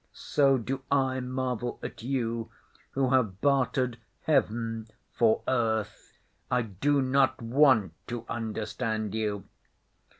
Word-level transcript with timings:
So 0.13 0.57
do 0.57 0.81
I 0.89 1.19
marvel 1.19 1.77
at 1.83 2.01
you, 2.01 2.49
who 2.93 3.11
have 3.11 3.39
bartered 3.39 3.99
heaven 4.23 4.87
for 5.13 5.43
earth. 5.47 6.17
I 6.49 6.63
do 6.63 7.03
not 7.03 7.39
want 7.39 7.93
to 8.07 8.25
understand 8.27 9.13
you. 9.13 9.43